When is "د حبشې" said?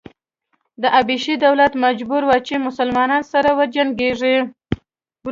0.81-1.35